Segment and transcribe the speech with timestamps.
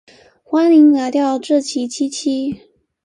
[0.43, 2.59] 歡迎來到志祺七七